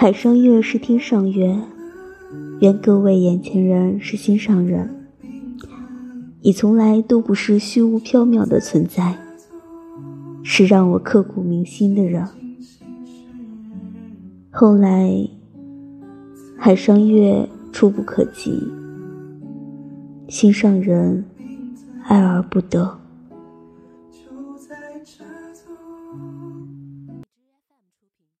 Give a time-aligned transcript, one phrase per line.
[0.00, 1.58] 海上月是天上月
[2.60, 4.88] 愿各位眼前人是心上人。
[6.40, 9.18] 你从来都不是虚无缥缈的存在
[10.44, 12.24] 是让我刻骨铭心的人。
[14.52, 15.28] 后来
[16.56, 18.68] 海上月触不可及
[20.28, 21.24] 心上人
[22.04, 23.00] 爱而不得。
[24.12, 25.74] 就在这座